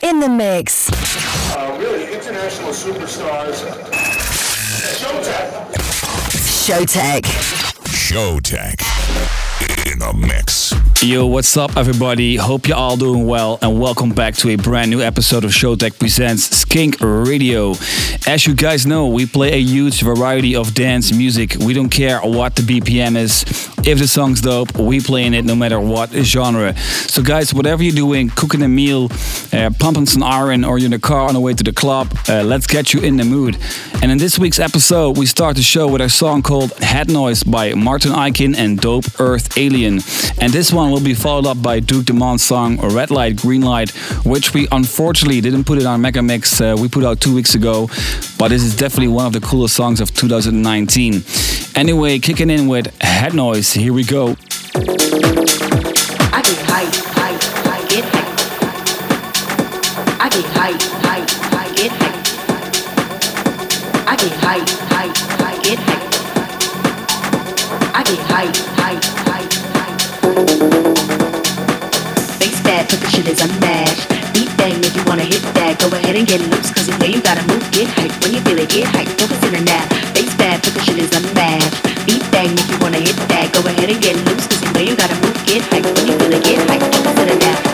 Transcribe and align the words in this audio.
In 0.00 0.20
the 0.20 0.28
mix. 0.28 0.90
Uh, 1.52 1.76
really 1.80 2.12
international 2.12 2.70
superstars. 2.70 3.64
Showtek. 4.94 5.50
Showtek. 6.66 7.22
Showtek. 7.88 8.82
In 9.90 9.98
the 9.98 10.12
mix. 10.14 10.87
Yo, 11.00 11.26
what's 11.26 11.56
up, 11.56 11.76
everybody? 11.76 12.34
Hope 12.34 12.66
you're 12.66 12.76
all 12.76 12.96
doing 12.96 13.24
well, 13.24 13.56
and 13.62 13.80
welcome 13.80 14.10
back 14.10 14.34
to 14.34 14.48
a 14.48 14.56
brand 14.56 14.90
new 14.90 15.00
episode 15.00 15.44
of 15.44 15.52
Showtek 15.52 15.96
Presents 15.96 16.42
Skink 16.56 16.96
Radio. 17.00 17.74
As 18.26 18.44
you 18.48 18.54
guys 18.54 18.84
know, 18.84 19.06
we 19.06 19.24
play 19.24 19.52
a 19.52 19.62
huge 19.62 20.02
variety 20.02 20.56
of 20.56 20.74
dance 20.74 21.12
music. 21.12 21.54
We 21.60 21.72
don't 21.72 21.88
care 21.88 22.18
what 22.20 22.56
the 22.56 22.62
BPM 22.62 23.16
is. 23.16 23.44
If 23.86 24.00
the 24.00 24.08
song's 24.08 24.40
dope, 24.40 24.76
we 24.76 24.98
playing 25.00 25.34
it 25.34 25.44
no 25.44 25.54
matter 25.54 25.78
what 25.78 26.10
genre. 26.10 26.76
So, 26.76 27.22
guys, 27.22 27.54
whatever 27.54 27.84
you're 27.84 27.94
doing, 27.94 28.28
cooking 28.30 28.62
a 28.62 28.68
meal, 28.68 29.08
uh, 29.52 29.70
pumping 29.78 30.06
some 30.06 30.24
iron, 30.24 30.64
or 30.64 30.78
you're 30.78 30.86
in 30.86 30.90
the 30.90 30.98
car 30.98 31.28
on 31.28 31.34
the 31.34 31.40
way 31.40 31.54
to 31.54 31.62
the 31.62 31.72
club, 31.72 32.12
uh, 32.28 32.42
let's 32.42 32.66
get 32.66 32.92
you 32.92 33.00
in 33.00 33.16
the 33.16 33.24
mood. 33.24 33.56
And 34.02 34.10
in 34.10 34.18
this 34.18 34.36
week's 34.36 34.58
episode, 34.58 35.16
we 35.16 35.26
start 35.26 35.56
the 35.56 35.62
show 35.62 35.86
with 35.86 36.00
a 36.00 36.08
song 36.08 36.42
called 36.42 36.72
Head 36.78 37.08
Noise 37.08 37.44
by 37.44 37.74
Martin 37.74 38.10
Ikin 38.10 38.56
and 38.56 38.80
Dope 38.80 39.06
Earth 39.20 39.56
Alien. 39.56 40.00
And 40.40 40.52
this 40.52 40.72
one 40.72 40.87
will 40.90 41.00
be 41.00 41.14
followed 41.14 41.46
up 41.46 41.62
by 41.62 41.80
Duke 41.80 42.04
Dumont's 42.06 42.42
song 42.42 42.78
Red 42.78 43.10
Light, 43.10 43.36
Green 43.36 43.62
Light, 43.62 43.90
which 44.24 44.54
we 44.54 44.68
unfortunately 44.72 45.40
didn't 45.40 45.64
put 45.64 45.78
it 45.78 45.86
on 45.86 46.00
Mega 46.00 46.22
Mix 46.22 46.60
uh, 46.60 46.76
we 46.78 46.88
put 46.88 47.04
out 47.04 47.20
two 47.20 47.34
weeks 47.34 47.54
ago, 47.54 47.88
but 48.38 48.48
this 48.48 48.62
is 48.62 48.76
definitely 48.76 49.08
one 49.08 49.26
of 49.26 49.32
the 49.32 49.40
coolest 49.40 49.74
songs 49.74 50.00
of 50.00 50.14
2019. 50.14 51.22
Anyway, 51.74 52.18
kicking 52.18 52.50
in 52.50 52.68
with 52.68 52.86
Head 53.00 53.34
Noise, 53.34 53.72
here 53.72 53.92
we 53.92 54.04
go. 54.04 54.36
I 56.30 56.40
get 56.42 56.58
hype, 56.66 56.94
hype, 57.16 57.40
get 57.88 58.04
hype. 58.04 58.38
I 60.20 60.28
get 60.28 60.44
hype, 60.54 60.97
hit 75.28 75.44
that. 75.54 75.78
Go 75.78 75.88
ahead 75.92 76.16
and 76.16 76.26
get 76.26 76.40
loose, 76.40 76.72
cause 76.72 76.88
you 76.88 76.96
know 76.98 77.06
you 77.06 77.20
gotta 77.20 77.44
move. 77.46 77.64
Get 77.70 77.88
hype 77.88 78.12
when 78.24 78.32
you 78.32 78.40
feel 78.40 78.58
it, 78.58 78.68
get 78.72 78.88
hype. 78.88 79.08
Don't 79.20 79.28
consider 79.28 79.60
that. 79.68 79.86
Face 80.16 80.32
but 80.40 80.62
the 80.64 80.80
shit 80.80 80.98
is 80.98 81.12
unmatched. 81.12 81.84
Beat 82.08 82.24
bang 82.32 82.52
if 82.56 82.66
you 82.70 82.78
wanna 82.80 83.00
hit 83.00 83.16
that. 83.28 83.52
Go 83.52 83.60
ahead 83.68 83.90
and 83.92 84.00
get 84.00 84.16
loose, 84.24 84.46
cause 84.48 84.62
you 84.64 84.72
know 84.72 84.80
you 84.80 84.96
gotta 84.96 85.16
move. 85.20 85.36
Get 85.44 85.62
hype 85.68 85.84
when 85.84 86.06
you 86.08 86.14
feel 86.16 86.32
it, 86.32 86.42
get 86.44 86.58
hype. 86.68 86.80
Don't 86.80 87.04
consider 87.04 87.36
that. 87.36 87.38
that, 87.44 87.64
that, 87.64 87.67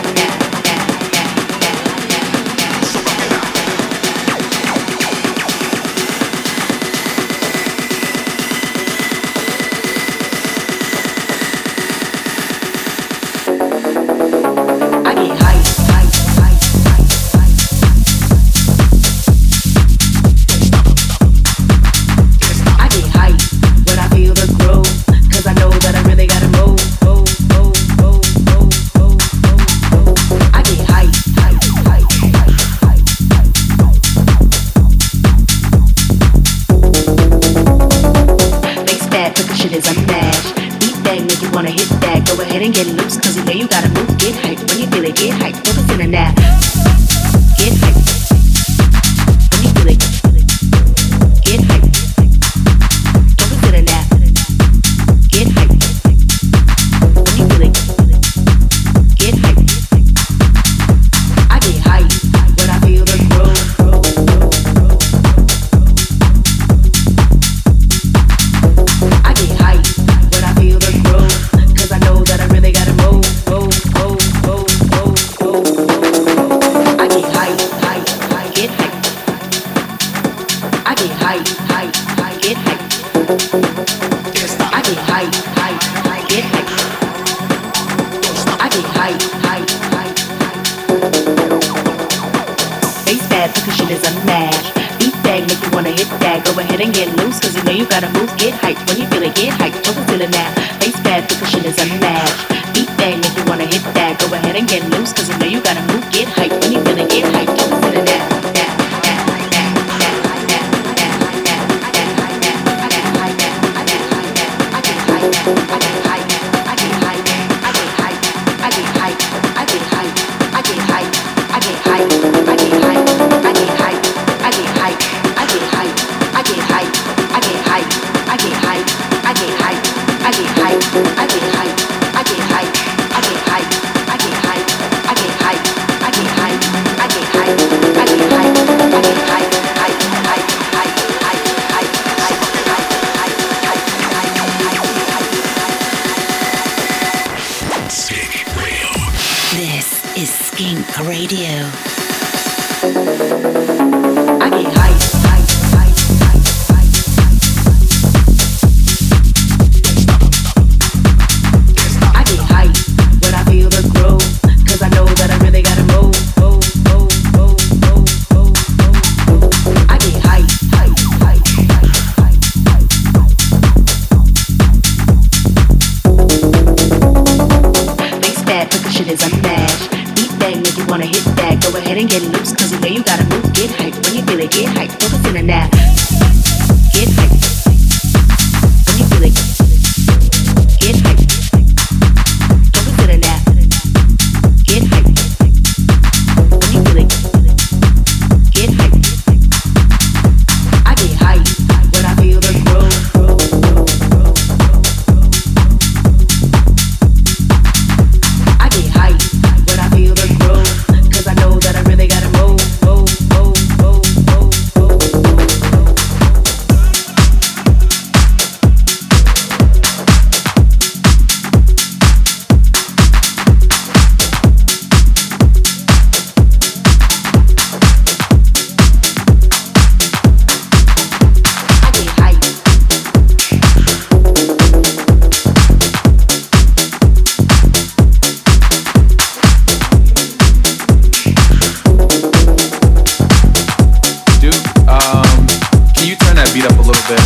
Um, 244.95 245.45
can 245.93 246.07
you 246.07 246.15
turn 246.15 246.37
that 246.37 246.49
beat 246.53 246.63
up 246.63 246.71
a 246.71 246.81
little 246.81 246.93
bit? 247.11 247.19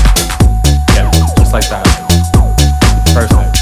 Yeah, 0.95 1.11
just 1.37 1.53
like 1.53 1.69
that. 1.69 1.85
Perfect. 3.13 3.57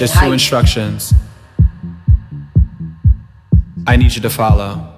There's 0.00 0.12
two 0.12 0.32
instructions 0.32 1.14
I 3.86 3.94
need 3.94 4.16
you 4.16 4.22
to 4.22 4.30
follow. 4.30 4.92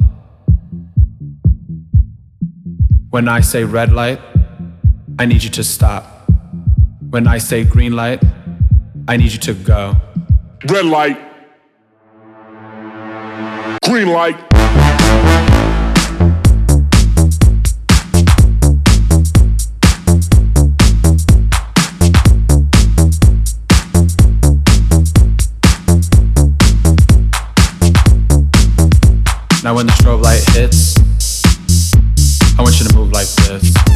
When 3.10 3.28
I 3.28 3.40
say 3.40 3.64
red 3.64 3.92
light, 3.92 4.19
I 5.19 5.26
need 5.26 5.44
you 5.44 5.50
to 5.50 5.62
stop. 5.62 6.15
When 7.11 7.29
I 7.29 7.38
say 7.38 7.62
green 7.64 7.93
light, 7.93 8.23
I 9.06 9.17
need 9.17 9.32
you 9.32 9.38
to 9.38 9.55
go. 9.55 9.97
Red 10.69 10.87
light. 10.87 11.17
Green 13.85 14.08
light. 14.08 14.37
Now 29.62 29.75
when 29.75 29.87
the 29.87 29.93
strobe 29.93 30.23
light 30.23 30.44
hits, 30.50 30.97
I 32.59 32.62
want 32.62 32.79
you 32.81 32.88
to 32.88 32.97
move 32.97 33.12
like 33.12 33.29
this. 33.29 33.95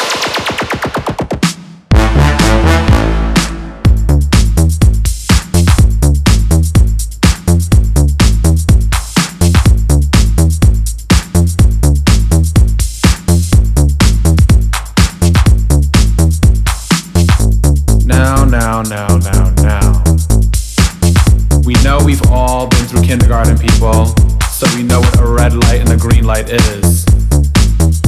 Light 26.31 26.49
is. 26.49 27.03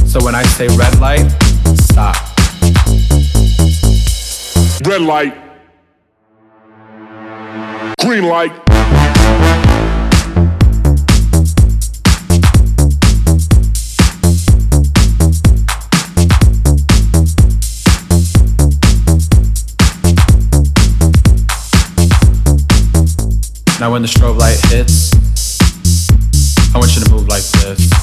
So 0.10 0.24
when 0.24 0.34
I 0.34 0.44
say 0.44 0.70
red 0.78 0.98
light, 0.98 1.30
stop. 1.76 2.16
Red 4.88 5.02
light. 5.02 5.36
Green 8.00 8.24
light. 8.24 8.54
Now 23.82 23.92
when 23.92 24.02
the 24.02 24.08
strobe 24.08 24.38
light 24.38 24.62
hits, 24.72 25.12
I 26.74 26.80
want 26.80 26.96
you 26.96 27.04
to 27.04 27.12
move 27.12 27.28
like 27.28 27.44
this. 27.44 28.03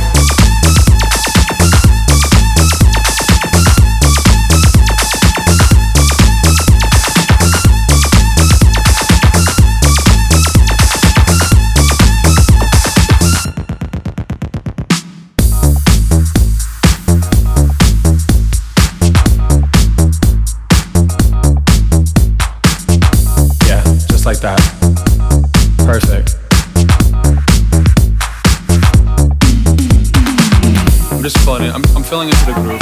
Feeling 32.11 32.27
into 32.27 32.45
the 32.45 32.53
groove. 32.55 32.80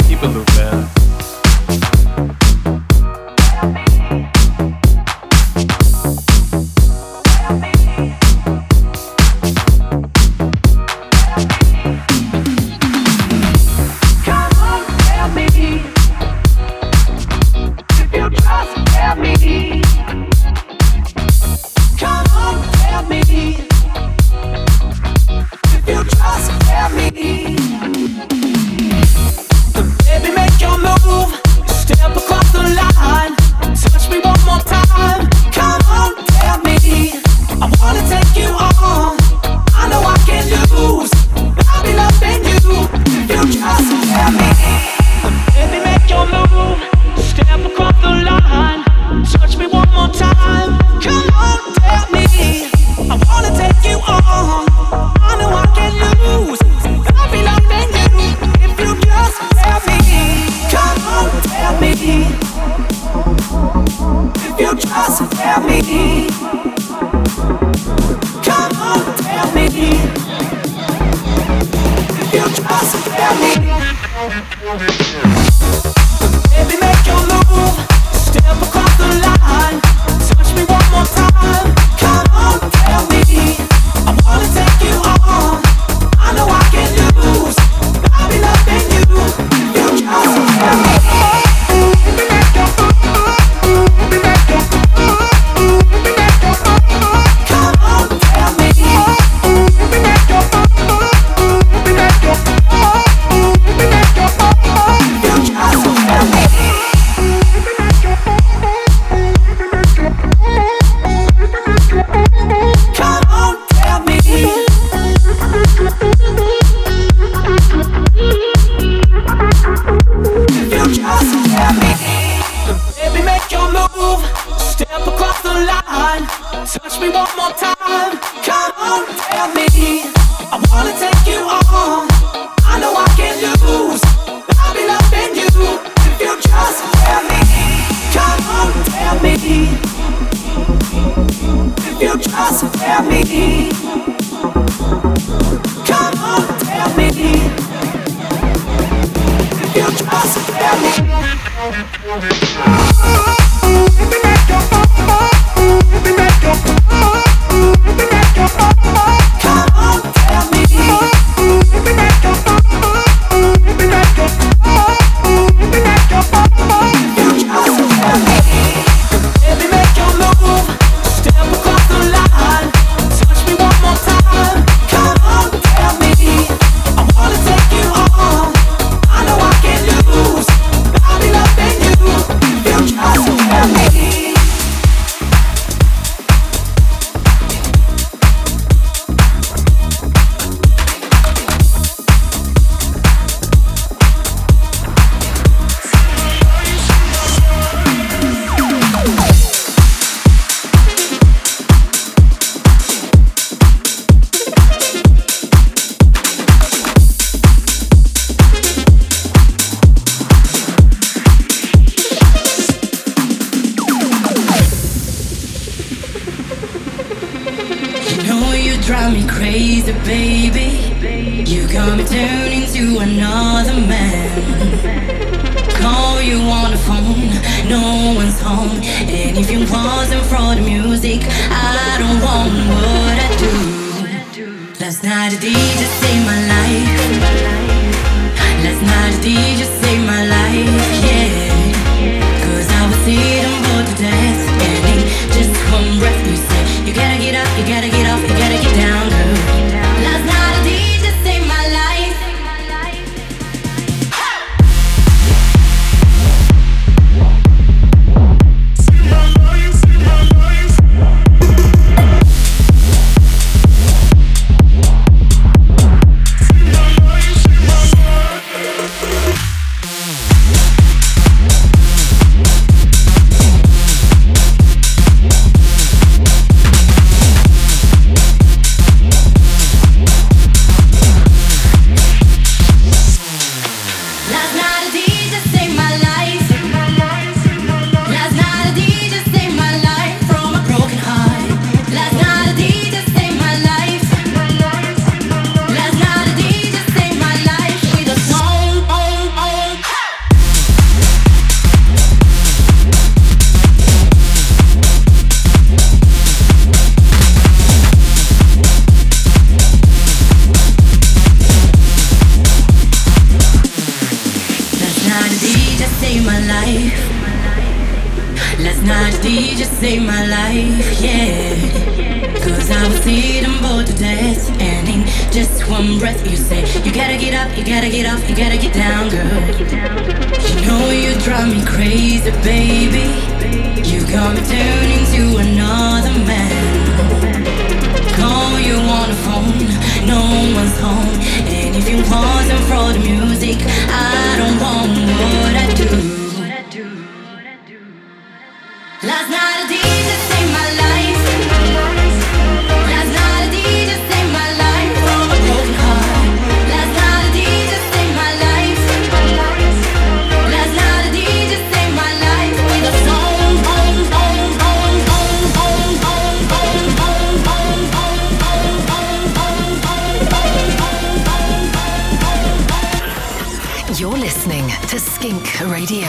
Skink 375.30 375.60
Radio. 375.70 376.08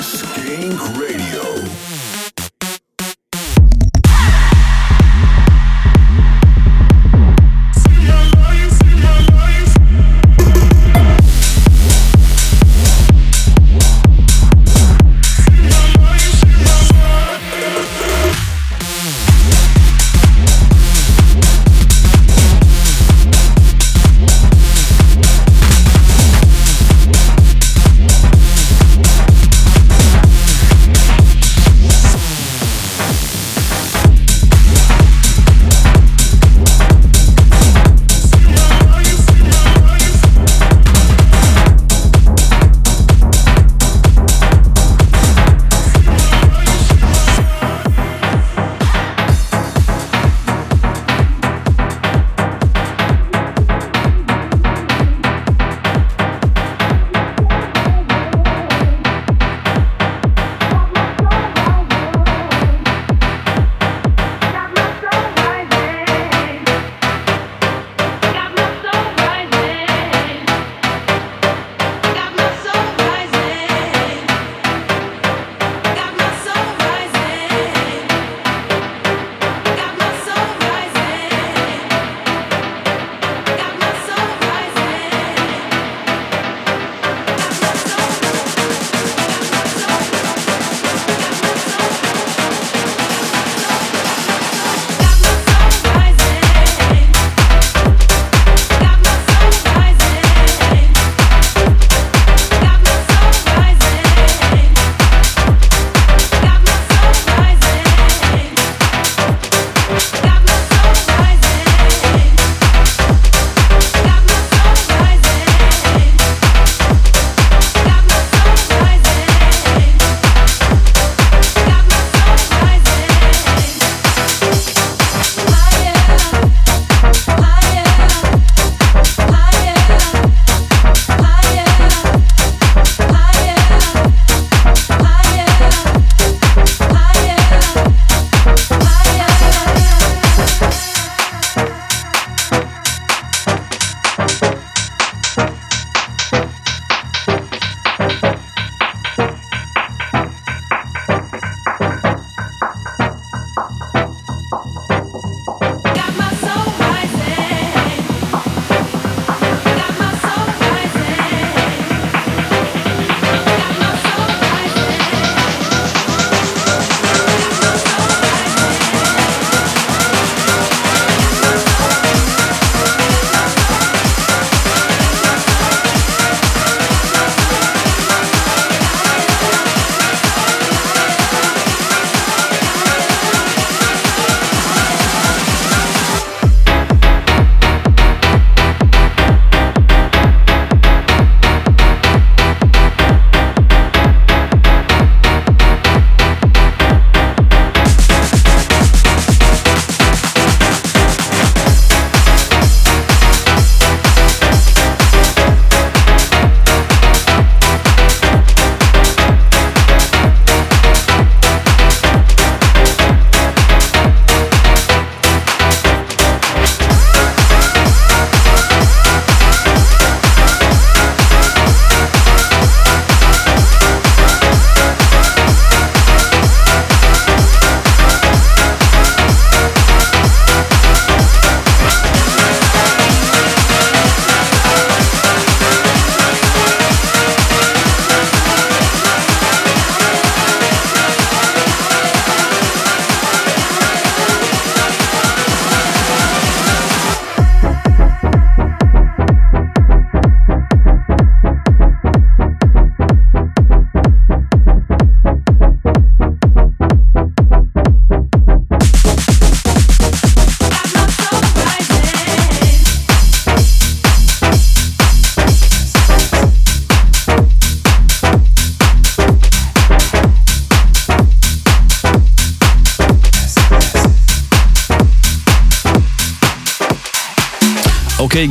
Skink 0.00 0.80
Radio. 0.96 1.15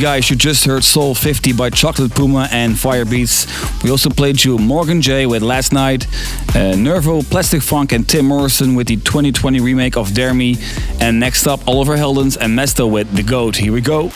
Guys, 0.06 0.30
you 0.30 0.36
just 0.36 0.66
heard 0.66 0.84
Soul 0.84 1.16
50 1.16 1.54
by 1.54 1.72
Chocolate 1.72 2.14
Puma 2.14 2.48
and 2.52 2.76
Firebeatz. 2.76 3.84
We 3.84 3.90
also 3.90 4.12
played 4.12 4.44
you 4.44 4.60
Morgan 4.60 5.02
J 5.02 5.26
with 5.26 5.42
Last 5.42 5.74
Night, 5.74 6.06
uh, 6.56 6.76
Nervo, 6.76 7.24
Plastic 7.24 7.64
Funk, 7.64 7.92
and 7.92 8.08
Tim 8.08 8.28
Morrison 8.28 8.76
with 8.76 8.86
the 8.86 8.98
2020 8.98 9.62
remake 9.62 9.98
of 9.98 10.14
Dare 10.14 10.36
Me. 10.36 10.58
And 11.00 11.20
next 11.20 11.48
up, 11.48 11.68
Oliver 11.68 11.98
Heldens 11.98 12.38
and 12.40 12.56
Mesto 12.56 12.88
with 12.88 13.12
The 13.16 13.24
Goat. 13.24 13.56
Here 13.56 13.74
we 13.74 13.82
go. 13.82 14.12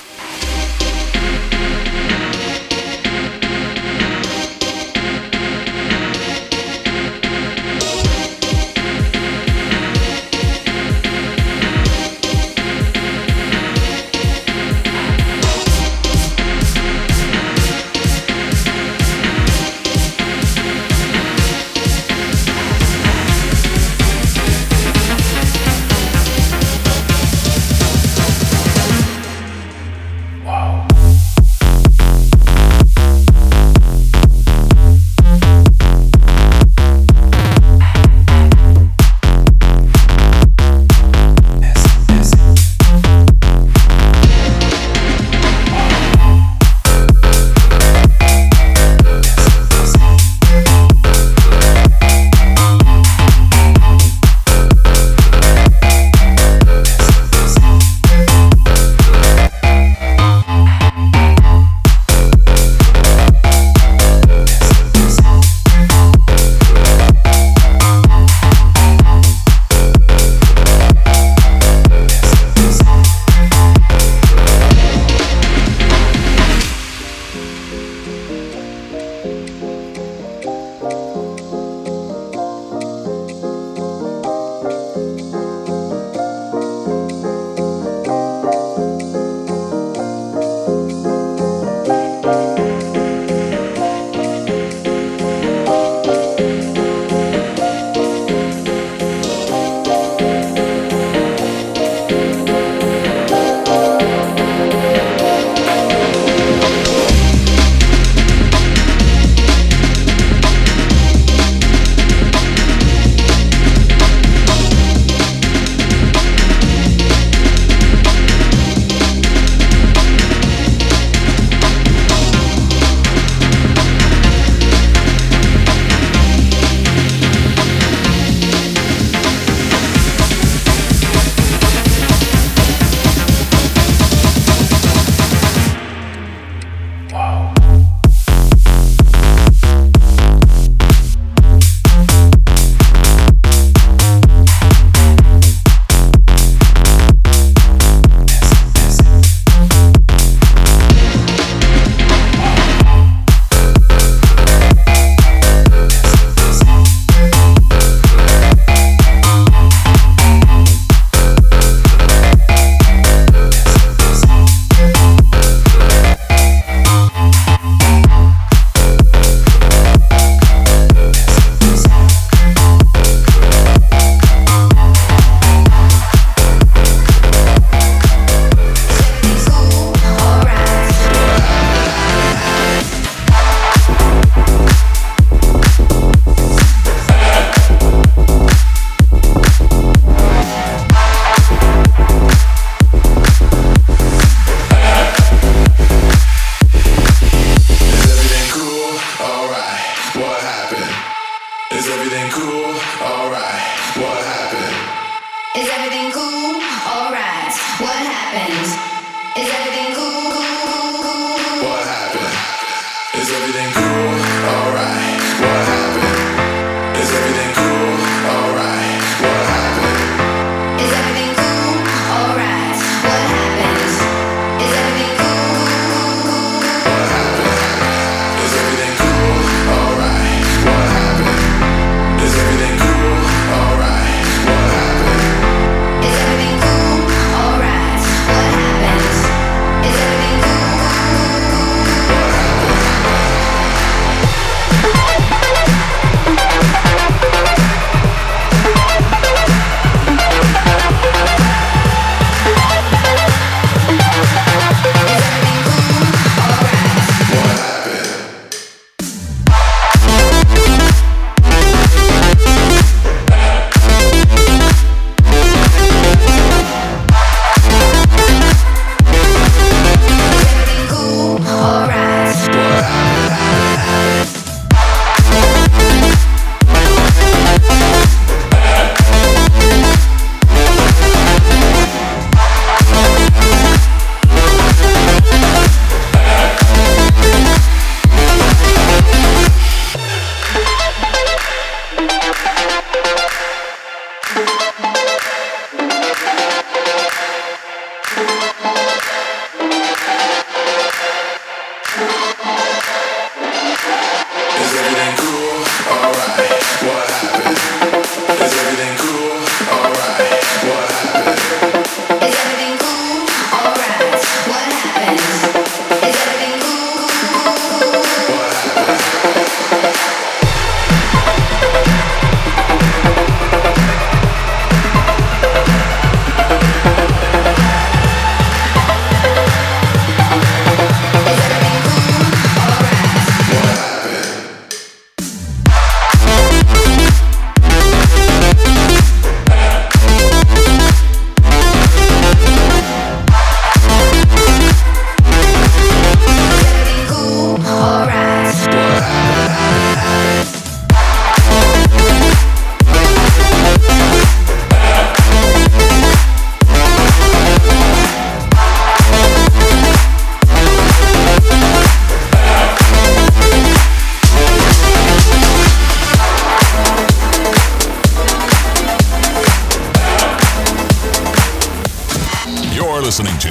are 372.99 373.03
listening 373.03 373.37
to 373.39 373.49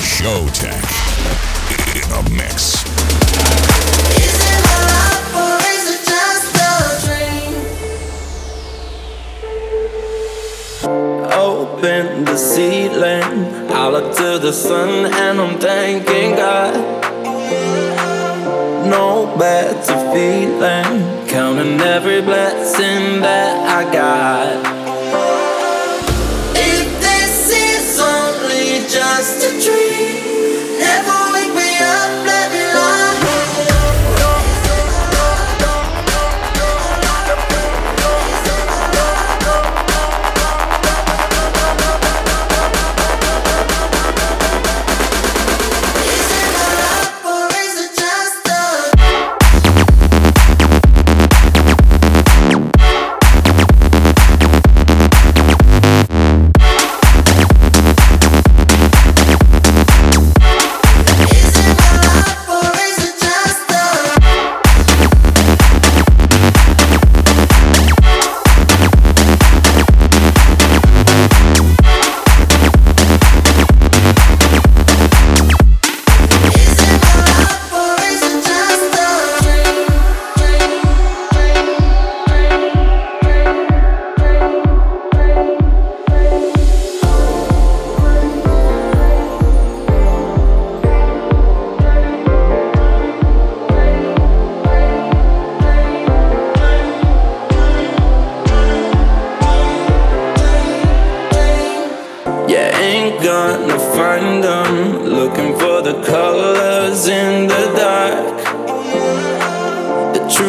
Showtek 0.00 0.84
in 1.96 2.08
a 2.12 2.22
mix. 2.30 2.84
Open 11.32 12.24
the 12.24 12.36
ceiling. 12.36 13.22
I 13.70 13.88
look 13.88 14.16
to 14.16 14.38
the 14.38 14.52
sun 14.52 15.12
and 15.12 15.40
I'm 15.40 15.58
thanking 15.58 16.36
God. 16.36 16.74
No 18.88 19.36
better 19.36 19.96
feeling. 20.14 21.26
Counting 21.28 21.80
every 21.80 22.22
blessing 22.22 23.20
that 23.20 23.86
I 23.86 23.92
got. 23.92 24.83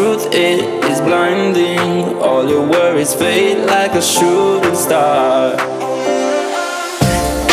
truth, 0.06 0.28
it 0.34 0.62
is 0.91 1.02
blinding. 1.02 2.22
All 2.22 2.48
your 2.48 2.68
worries 2.68 3.13
fade 3.15 3.65
like 3.65 3.94
a 3.94 4.02
shooting 4.02 4.76
star. 4.76 5.54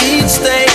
Each 0.05 0.37
day. 0.45 0.72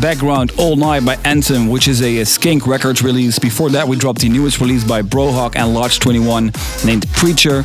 background 0.00 0.52
All 0.58 0.76
Night 0.76 1.04
by 1.04 1.16
Anthem, 1.24 1.68
which 1.68 1.88
is 1.88 2.02
a, 2.02 2.24
Skink 2.24 2.66
Records 2.66 3.02
release. 3.02 3.38
Before 3.38 3.70
that, 3.70 3.86
we 3.86 3.96
dropped 3.96 4.20
the 4.20 4.28
newest 4.28 4.60
release 4.60 4.84
by 4.84 5.02
Brohawk 5.02 5.56
and 5.56 5.74
Large 5.74 6.00
21 6.00 6.52
named 6.84 7.08
Preacher. 7.12 7.62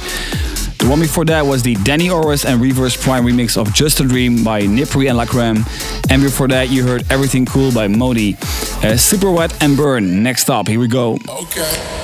The 0.78 0.88
one 0.90 1.00
before 1.00 1.26
that 1.26 1.46
was 1.46 1.64
the 1.64 1.76
Danny 1.76 2.10
Orris 2.10 2.46
and 2.46 2.62
Reverse 2.62 3.02
Prime 3.02 3.26
remix 3.26 3.58
of 3.58 3.74
Just 3.74 4.00
a 4.00 4.04
Dream 4.04 4.44
by 4.44 4.64
Nipri 4.64 5.10
and 5.10 5.18
Lacram. 5.18 5.66
And 6.12 6.22
before 6.22 6.48
that, 6.50 6.70
you 6.70 6.84
heard 6.84 7.10
Everything 7.12 7.46
Cool 7.46 7.72
by 7.72 7.88
Modi. 7.88 8.36
Uh, 8.84 8.98
Super 8.98 9.32
Wet 9.32 9.56
and 9.64 9.78
Burn. 9.78 10.24
Next 10.24 10.50
up, 10.50 10.68
here 10.68 10.80
we 10.80 10.88
go. 10.88 11.18
Okay. 11.28 12.03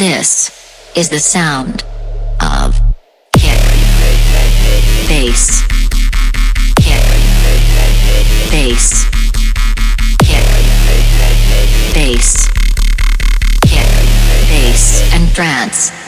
This 0.00 0.50
is 0.96 1.10
the 1.10 1.18
sound 1.18 1.84
of 2.40 2.74
kick, 3.34 3.60
bass, 5.06 5.60
kick, 6.80 7.04
bass, 8.50 9.04
kick, 10.24 10.46
bass, 11.92 12.48
kick, 13.60 13.90
bass, 14.48 15.12
and 15.12 15.28
trance. 15.34 15.99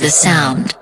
The 0.00 0.10
sound 0.10 0.77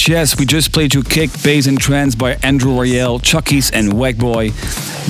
Yes, 0.00 0.08
yes, 0.08 0.38
we 0.38 0.46
just 0.46 0.72
played 0.72 0.94
you 0.94 1.02
Kick, 1.02 1.30
Bass 1.42 1.66
and 1.66 1.78
Trance 1.78 2.14
by 2.14 2.32
Andrew 2.42 2.72
Rayel, 2.72 3.20
Chuckies 3.20 3.70
and 3.74 3.92
Wackboy. 3.92 4.50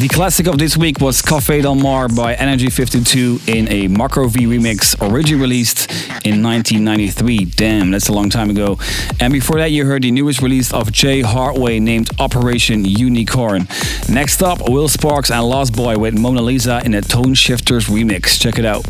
The 0.01 0.09
classic 0.09 0.49
of 0.49 0.59
this 0.59 0.77
week 0.77 1.01
was 1.01 1.23
Café 1.23 1.63
Del 1.63 1.77
Mar 1.77 2.09
by 2.09 2.35
Energy 2.35 2.71
52 2.71 3.41
in 3.47 3.71
a 3.71 3.87
Marco 3.87 4.27
V 4.27 4.47
remix, 4.47 4.97
originally 5.01 5.41
released 5.41 5.89
in 6.27 6.43
1993. 6.43 7.45
Damn, 7.45 7.93
that's 7.93 8.09
a 8.09 8.13
long 8.13 8.31
time 8.31 8.51
ago. 8.51 8.79
And 9.21 9.33
before 9.33 9.59
that, 9.59 9.71
you 9.71 9.87
heard 9.87 10.03
the 10.03 10.11
newest 10.11 10.43
release 10.43 10.73
of 10.73 10.91
Jay 10.91 11.23
Hardway 11.23 11.79
named 11.79 12.11
Operation 12.19 12.85
Unicorn. 12.85 13.69
Next 14.09 14.43
up, 14.43 14.69
Will 14.69 14.89
Sparks 14.89 15.31
and 15.31 15.47
Lost 15.47 15.73
Boy 15.77 15.99
with 15.99 16.19
Mona 16.19 16.43
Lisa 16.43 16.83
in 16.85 16.95
a 16.95 17.01
Toneshifterz 17.01 17.89
remix. 17.89 18.41
Check 18.41 18.59
it 18.59 18.65
out. 18.65 18.85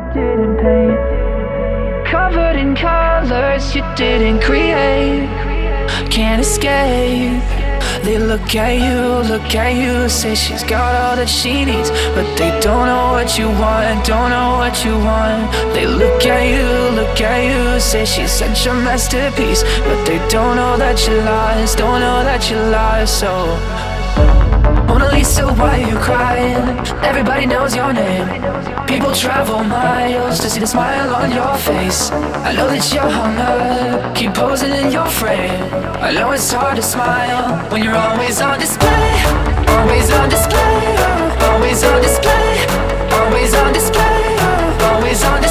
You 0.00 0.12
didn't 0.14 0.56
paint. 0.56 2.06
Covered 2.06 2.56
in 2.56 2.74
colors 2.74 3.74
you 3.74 3.82
didn't 3.96 4.40
create. 4.40 5.28
Can't 6.10 6.40
escape. 6.40 7.42
They 8.02 8.18
look 8.18 8.54
at 8.54 8.74
you, 8.80 9.28
look 9.28 9.54
at 9.54 9.76
you, 9.76 10.08
say 10.08 10.34
she's 10.34 10.62
got 10.62 10.94
all 10.94 11.16
that 11.16 11.28
she 11.28 11.64
needs. 11.64 11.90
But 12.14 12.26
they 12.38 12.50
don't 12.60 12.86
know 12.86 13.12
what 13.12 13.38
you 13.38 13.48
want, 13.48 14.06
don't 14.06 14.30
know 14.30 14.56
what 14.56 14.84
you 14.84 14.92
want. 14.92 15.52
They 15.74 15.86
look 15.86 16.24
at 16.24 16.44
you, 16.48 16.96
look 16.96 17.20
at 17.20 17.44
you, 17.44 17.78
say 17.80 18.04
she's 18.06 18.30
such 18.30 18.66
a 18.66 18.74
masterpiece. 18.74 19.62
But 19.84 20.04
they 20.06 20.18
don't 20.28 20.56
know 20.56 20.76
that 20.78 21.06
you 21.06 21.16
lost, 21.18 21.78
don't 21.78 22.00
know 22.00 22.24
that 22.24 22.50
you 22.50 22.56
lost. 22.56 23.20
So 23.20 23.30
Mona 24.90 25.08
Lisa, 25.12 25.46
why 25.46 25.80
are 25.80 25.88
you 25.88 25.96
crying? 25.98 26.66
Everybody 27.04 27.46
knows 27.46 27.76
your 27.76 27.92
name. 27.92 28.26
People 28.88 29.12
travel 29.14 29.62
miles 29.62 30.40
to 30.40 30.50
see 30.50 30.58
the 30.58 30.66
smile 30.66 31.14
on 31.14 31.30
your 31.30 31.54
face. 31.58 32.10
I 32.10 32.52
know 32.56 32.66
that 32.66 32.82
you're 32.92 33.08
hung 33.08 33.36
up, 33.38 34.16
keep 34.16 34.34
posing 34.34 34.72
in 34.72 34.90
your 34.90 35.06
frame. 35.06 35.62
I 36.02 36.10
know 36.10 36.32
it's 36.32 36.50
hard 36.52 36.74
to 36.74 36.82
smile 36.82 37.70
when 37.70 37.84
you're 37.84 37.94
always 37.94 38.40
on 38.40 38.58
display. 38.58 39.12
Always 39.78 40.10
on 40.10 40.28
display, 40.28 40.82
always 41.48 41.84
on 41.84 42.02
display. 42.02 42.66
Always 43.14 43.54
on 43.54 43.72
display, 43.72 44.38
always 44.90 45.22
on 45.22 45.40
display. 45.40 45.49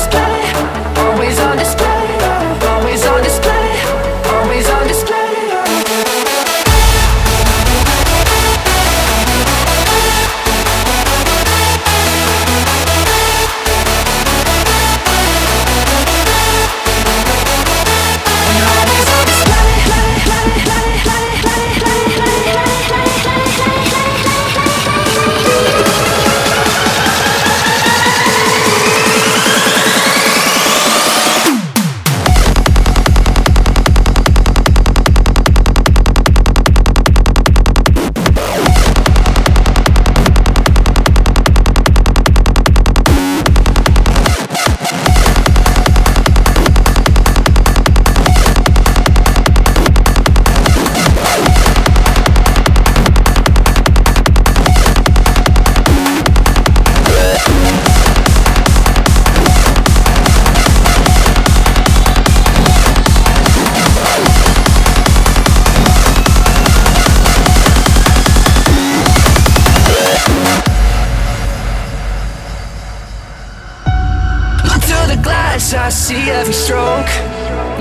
I 75.90 75.92
see 75.92 76.30
every 76.30 76.54
stroke. 76.54 77.10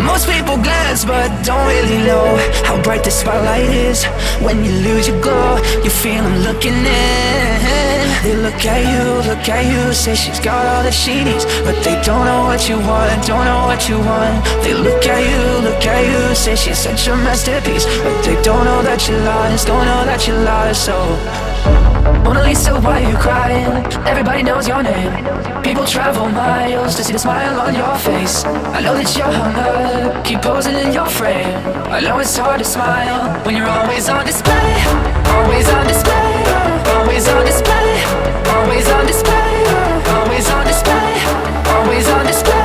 Most 0.00 0.30
people 0.32 0.56
glance, 0.56 1.04
but 1.04 1.28
don't 1.44 1.66
really 1.68 1.98
know 2.09 2.24
how 2.64 2.80
bright 2.82 3.04
the 3.04 3.11
spotlight 3.11 3.68
is. 3.68 4.02
When 4.40 4.64
you 4.64 4.72
lose 4.80 5.09
your 5.09 5.20
glow, 5.20 5.59
you 5.84 5.90
feel 5.90 6.22
them 6.24 6.40
looking 6.40 6.72
in. 6.72 8.00
They 8.24 8.34
look 8.34 8.64
at 8.64 8.80
you, 8.88 9.28
look 9.28 9.46
at 9.50 9.62
you, 9.70 9.92
say 9.92 10.14
she's 10.14 10.40
got 10.40 10.64
all 10.64 10.84
that 10.84 10.94
she 10.94 11.22
needs, 11.22 11.44
but 11.68 11.76
they 11.84 12.00
don't 12.00 12.24
know 12.24 12.44
what 12.48 12.66
you 12.66 12.78
want, 12.78 13.12
don't 13.26 13.44
know 13.44 13.68
what 13.68 13.86
you 13.90 13.98
want. 13.98 14.42
They 14.64 14.72
look 14.72 15.04
at 15.04 15.20
you, 15.28 15.68
look 15.68 15.84
at 15.84 16.00
you, 16.09 16.34
say 16.34 16.56
she's 16.56 16.78
such 16.78 17.09
a 17.09 17.14
masterpiece, 17.14 17.84
but 17.84 18.22
they 18.24 18.40
don't 18.40 18.64
know 18.64 18.80
that 18.88 19.06
you're 19.06 19.20
lost, 19.20 19.66
don't 19.66 19.84
know 19.84 20.06
that 20.06 20.26
you're 20.26 20.44
lost. 20.48 20.86
So. 20.86 21.47
Mona 22.28 22.42
Lisa, 22.42 22.78
why 22.82 23.02
are 23.02 23.10
you 23.10 23.16
crying? 23.16 23.72
Everybody 24.06 24.42
knows 24.42 24.68
your 24.68 24.82
name. 24.82 25.10
People 25.62 25.86
travel 25.86 26.28
miles 26.28 26.94
to 26.96 27.02
see 27.02 27.14
the 27.14 27.18
smile 27.18 27.58
on 27.58 27.74
your 27.74 27.96
face. 27.96 28.44
I 28.44 28.82
know 28.82 28.92
that 28.92 29.16
you're 29.16 29.32
hung 29.32 29.56
up, 29.56 30.26
keep 30.26 30.42
posing 30.42 30.76
in 30.76 30.92
your 30.92 31.06
frame. 31.06 31.48
I 31.88 32.00
know 32.00 32.18
it's 32.18 32.36
hard 32.36 32.58
to 32.58 32.66
smile 32.66 33.32
when 33.46 33.56
you're 33.56 33.66
always 33.66 34.10
on 34.10 34.26
display. 34.26 34.76
Always 35.24 35.68
on 35.70 35.86
display. 35.86 36.44
Always 37.00 37.26
on 37.28 37.46
display. 37.46 37.88
Always 38.52 38.86
on 38.88 39.06
display. 39.06 39.64
Always 40.12 40.46
on 40.50 40.66
display. 40.66 41.08
Always 41.72 42.08
on 42.08 42.26
display. 42.26 42.57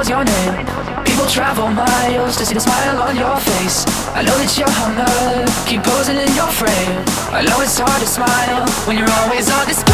Knows 0.00 0.08
your 0.08 0.24
name. 0.24 0.66
People 1.04 1.26
travel 1.26 1.68
miles 1.68 2.36
to 2.36 2.46
see 2.46 2.54
the 2.54 2.60
smile 2.60 3.02
on 3.02 3.16
your 3.16 3.36
face. 3.36 3.84
I 4.14 4.22
know 4.22 4.36
that 4.38 4.56
you're 4.56 4.70
hung 4.70 4.96
up, 4.96 5.66
keep 5.66 5.82
posing 5.82 6.16
in 6.16 6.32
your 6.34 6.48
frame. 6.48 7.04
I 7.32 7.42
know 7.44 7.60
it's 7.60 7.78
hard 7.78 8.00
to 8.00 8.06
smile 8.06 8.66
when 8.86 8.96
you're 8.96 9.10
always 9.20 9.50
on 9.50 9.66
display. 9.66 9.92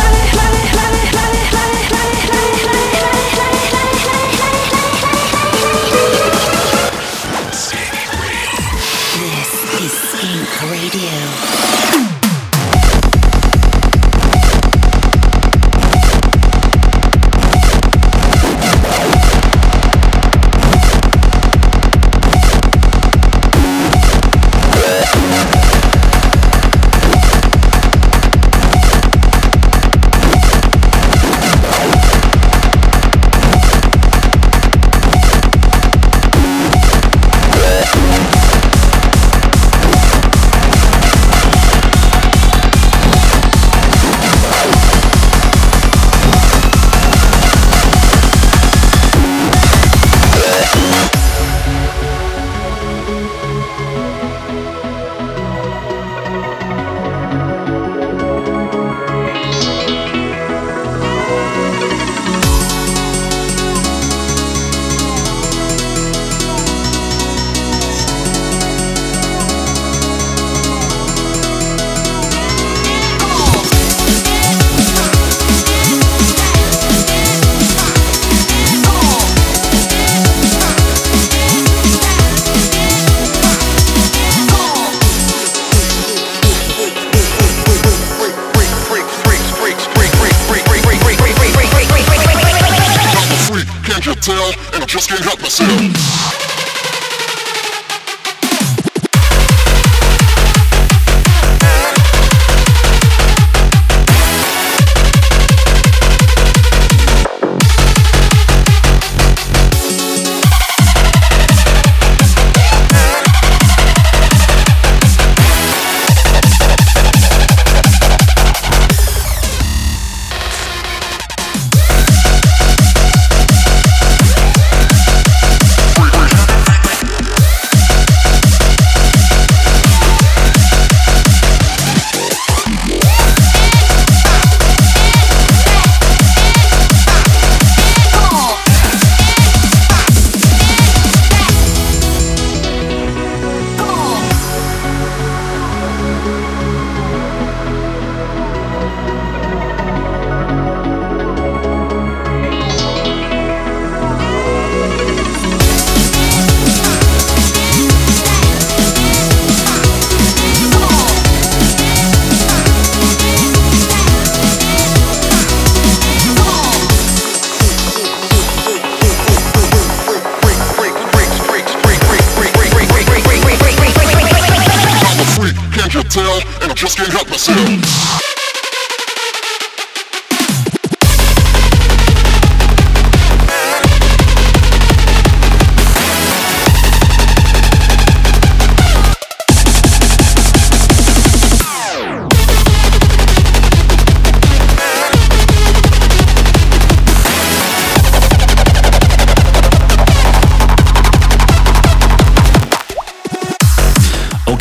This 9.19 9.51
is 9.83 9.93
Skink 9.93 10.71
Radio. 10.71 11.56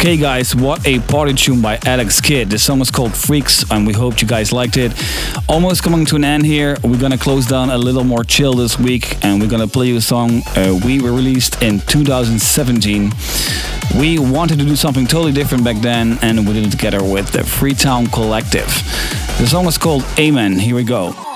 Okay, 0.06 0.18
guys, 0.18 0.56
what 0.56 0.86
a 0.86 1.00
party 1.00 1.34
tune 1.34 1.64
by 1.64 1.80
Alex 1.84 2.22
Kidd. 2.22 2.52
The 2.52 2.60
song 2.60 2.80
is 2.80 2.92
called 2.92 3.16
Freaks, 3.16 3.66
and 3.72 3.88
we 3.88 3.94
hope 3.94 4.22
you 4.22 4.28
guys 4.28 4.54
liked 4.54 4.78
it. 4.78 4.94
Almost 5.50 5.82
coming 5.82 6.06
to 6.06 6.16
an 6.16 6.24
end 6.24 6.46
here. 6.46 6.78
We're 6.84 7.00
gonna 7.00 7.18
close 7.18 7.48
down 7.48 7.72
a 7.72 7.78
little 7.80 8.04
more 8.04 8.24
chill 8.24 8.54
this 8.54 8.78
week, 8.78 9.18
and 9.26 9.42
we're 9.42 9.50
gonna 9.50 9.66
play 9.68 9.88
you 9.88 9.96
a 9.96 10.02
song 10.02 10.44
uh, 10.56 10.80
we 10.86 11.02
were 11.02 11.12
released 11.12 11.64
in 11.64 11.80
2017. 11.80 13.14
We 14.00 14.20
wanted 14.20 14.60
to 14.60 14.66
do 14.66 14.76
something 14.76 15.08
totally 15.08 15.34
different 15.34 15.64
back 15.64 15.82
then, 15.82 16.20
and 16.22 16.46
we 16.46 16.54
did 16.54 16.68
it 16.68 16.70
together 16.70 17.04
with 17.04 17.32
the 17.32 17.44
Freetown 17.44 18.06
Collective. 18.06 18.68
The 19.40 19.48
song 19.48 19.66
is 19.66 19.80
called 19.80 20.06
Amen. 20.20 20.60
Here 20.60 20.76
we 20.76 20.84
go. 20.84 21.35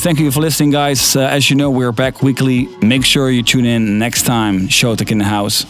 Thank 0.00 0.20
you 0.20 0.30
for 0.30 0.40
listening, 0.40 0.70
guys. 0.70 1.16
Uh, 1.16 1.22
as 1.22 1.50
you 1.50 1.56
know, 1.56 1.70
we're 1.70 1.92
back 1.92 2.22
weekly. 2.22 2.66
Make 2.78 3.04
sure 3.04 3.30
you 3.30 3.42
tune 3.42 3.64
in 3.64 3.98
next 3.98 4.22
time. 4.24 4.68
Showtek 4.68 5.10
in 5.10 5.18
the 5.18 5.24
house. 5.24 5.64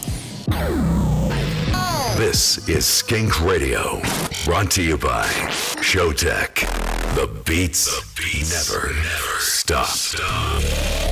This 2.17 2.67
is 2.69 2.85
Skink 2.85 3.41
Radio, 3.41 4.01
brought 4.45 4.71
to 4.71 4.83
you 4.83 4.97
by 4.97 5.25
Showtek. 5.81 6.61
The 7.15 7.27
beats, 7.43 7.85
the 7.85 8.21
beats 8.21 8.71
never, 8.71 8.87
never 8.87 9.39
stop. 9.39 9.87
stop. 9.87 11.02